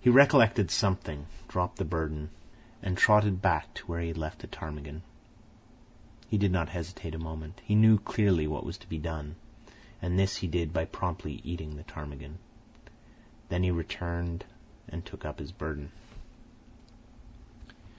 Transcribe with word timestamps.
He 0.00 0.08
recollected 0.08 0.70
something, 0.70 1.26
dropped 1.46 1.76
the 1.76 1.84
burden, 1.84 2.30
and 2.82 2.96
trotted 2.96 3.42
back 3.42 3.74
to 3.74 3.86
where 3.86 4.00
he 4.00 4.08
had 4.08 4.16
left 4.16 4.38
the 4.38 4.46
ptarmigan. 4.46 5.02
He 6.30 6.38
did 6.38 6.50
not 6.50 6.70
hesitate 6.70 7.14
a 7.14 7.18
moment. 7.18 7.60
He 7.66 7.74
knew 7.74 7.98
clearly 7.98 8.46
what 8.46 8.64
was 8.64 8.78
to 8.78 8.88
be 8.88 8.96
done, 8.96 9.36
and 10.00 10.18
this 10.18 10.36
he 10.36 10.46
did 10.46 10.72
by 10.72 10.86
promptly 10.86 11.42
eating 11.44 11.76
the 11.76 11.84
ptarmigan. 11.84 12.38
Then 13.50 13.62
he 13.62 13.70
returned 13.70 14.46
and 14.88 15.04
took 15.04 15.26
up 15.26 15.38
his 15.38 15.52
burden. 15.52 15.92